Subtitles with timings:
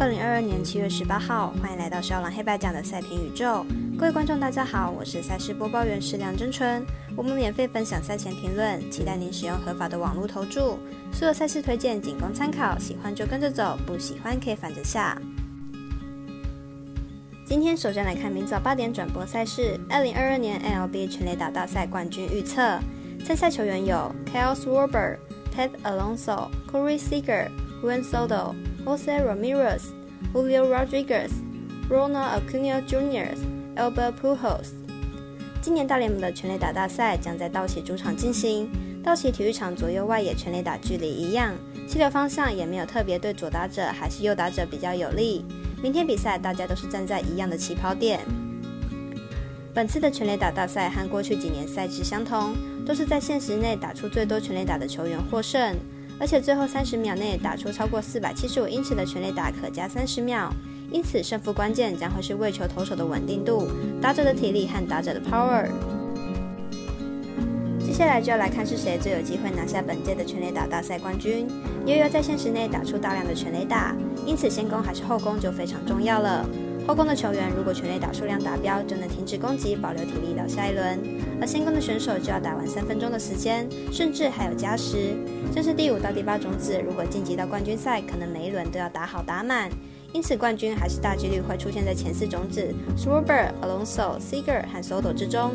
[0.00, 3.66] 二零二二年七月十八号，欢迎来到小狼黑白奖的赛评宇宙。
[3.98, 6.82] 各位观众，大家好，我是赛事播报员石梁真纯。
[7.14, 10.78] 我们免费分享赛前评论，期待您使用合法的网络投注。
[11.12, 15.20] 所有赛事推荐仅供参考，喜欢就跟着走，不喜欢可以反着下。
[17.44, 22.80] 今天首先来看明早八点转播赛事，二零二二年 LB 全垒打大赛冠军预测。
[23.22, 25.18] 参赛球员有 Kyle Schwarber、
[25.54, 27.50] Ted Alonso、Corey Seager、
[27.82, 28.54] Juan Soto、
[28.84, 29.82] Jose Ramirez、
[30.32, 31.30] Julio Rodriguez、
[31.88, 33.36] Ronald Acuna Jr.、
[33.76, 34.68] Albert Pujols。
[35.60, 38.70] 今年大联盟的全垒打大赛将在道奇主场进行。
[39.02, 41.54] 道奇体育场左右外野全垒打距离一样，
[41.88, 45.44] 气流方向也没有特别对左打者还是右打者比较有利。
[45.82, 48.20] 明天比赛大家都是站在一样的起跑点。
[49.72, 55.76] 本次的全垒打大赛和过去几年赛制相同，都是在限时内打出最多全垒打的球员获胜，
[56.20, 60.52] 而且最后三十秒内打出超过四百七十五英尺的全垒打可加三十秒。
[60.92, 63.68] 因此胜负关键将会是为球投手的稳定度、
[64.02, 65.68] 打者的体力和打者的 power。
[67.78, 71.46] 接下来就要来看是谁最有机会拿下本届的全垒打大赛冠军。
[71.86, 73.94] 悠悠在限时内打出大量的全垒打，
[74.26, 76.44] 因此先攻还是后攻就非常重要了。
[76.86, 80.98] 后宫的球员如果全垒打数量达标，就能停止攻击，保留体力到下一轮；
[81.40, 85.14] 而先攻的选手就要打完三分钟的时间，甚至还有加时。
[85.54, 89.70] 这是第五到第八种子，如果晋级到冠军赛，可能每一轮都要打好打满。
[90.12, 95.52] 因此，冠军还是大几率会出现在前四种子 s w a r b e r Alonso、Seager 和 sodo 之中。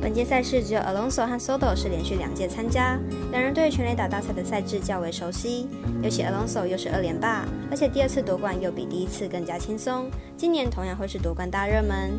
[0.00, 2.98] 本届赛事只有 Alonso 和 Soto 是连续两届参加，
[3.32, 5.68] 两人对全垒打大赛的赛制较为熟悉。
[6.02, 12.12] 尤其 Alonso 又是二连霸，而且第二次夺冠又比第一次更加轻松，今年同样会是夺冠大热门。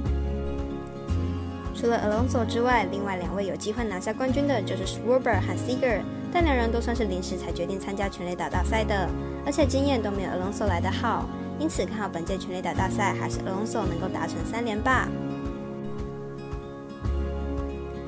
[1.73, 6.01] 除了 Alonso 之外，另外两位有机会拿下冠军的就是 s w a r b e r 和 Seger，
[6.33, 9.07] 但两人都算是临时才决定参加全垒打大赛的，
[9.45, 15.07] 而且经验都没有 Alonso 来得好，因此看好本届全垒打大赛还是 Alonso 能够达成三连霸。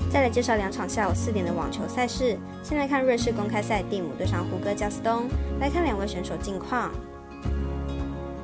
[0.09, 2.35] 再来介绍两场下午四点的网球赛事。
[2.63, 5.27] 先来看瑞士公开赛，蒂姆对上胡歌加斯东。
[5.59, 6.89] 来看两位选手近况。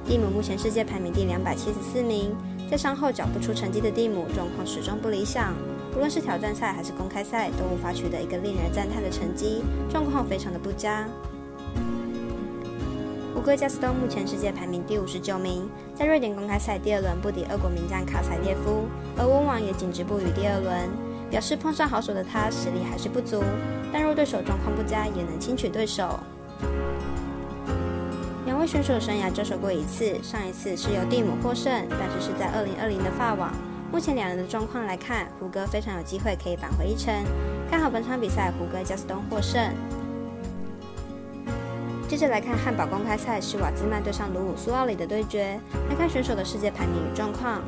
[0.05, 2.35] 蒂姆目前世界排名第两百七十四名，
[2.69, 5.55] 在伤后缴不出成绩的蒂姆状况始终不理想，
[5.95, 11.07] 无论是挑战赛还是公开赛都无法取得一个令人赞叹的成绩，状况非常的不佳。
[13.33, 18.83] 胡歌加斯东目前世界排名第五十九名，在瑞典公开赛第二轮不敌俄国名将卡采列夫，
[19.17, 21.04] 而温网也仅止步于第二轮。
[21.30, 23.44] 表示碰上好手的他实力还是不足，
[23.91, 26.19] 但若对手状况不佳，也能轻取对手。
[28.46, 33.52] 两位选手生涯交手过一次，上一次是由蒂姆获胜，但是是在二零二零的法网。
[33.91, 37.13] 目前两人的状况来看，胡歌非常有机会可以扳回一城，
[37.69, 39.62] 看好本场比赛胡歌加斯东获胜。
[42.07, 45.59] 接着来看汉堡公开赛，是瓦兹曼对上鲁伍苏奥里的对决，
[45.90, 47.62] 来看选手的世界排名与状况。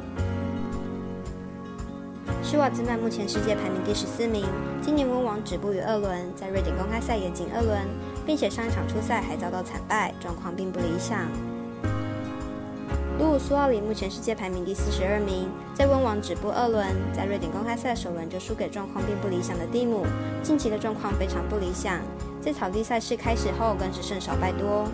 [2.44, 4.46] 施瓦兹曼目前世界排名第十四名，
[4.82, 7.80] 今年温网止步于二轮，在瑞典公开赛也仅二轮，
[8.26, 11.20] 并且上一场初赛还遭到惨败，状况并不理想。
[13.20, 20.06] 鲁苏奥里目前世界排名第四十二名，在温网止步二轮，在瑞典公开赛首轮就输给状况并不理想的蒂姆，
[20.42, 22.00] 近期的状况非常不理想，
[22.40, 24.88] 在草地赛事开始后更是胜少败多。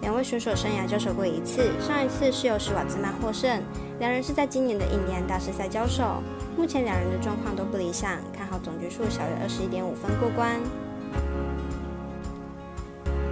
[0.00, 3.60] 两位选手生涯交手过一次，上一次是由施瓦兹曼获胜。
[4.02, 6.20] 两人是在今年的印第安大师赛交手，
[6.56, 10.58] 目前两人的状况都不理想，看好总局数小于二十一点五分过关。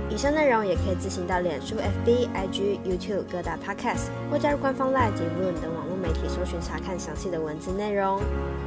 [0.09, 8.21] 以上内容也可以自行到脸书、FB、IG、YouTube 各大 Podcast 或加入官方 Live 及 Room 等网络媒体搜寻查看详细的文字内容。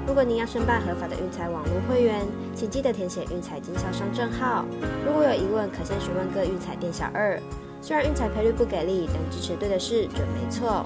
[0.05, 4.65] 如果您要申办合法的运彩网络会员，请记得填写运彩经销商证号。
[5.07, 7.41] 如果有疑问，可先询问各运彩店小二。
[7.81, 10.85] 虽然运彩赔率不给力，但支持对的事准没错。